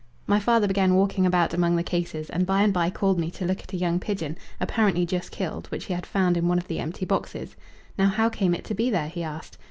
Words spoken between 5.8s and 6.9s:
he had found in one of the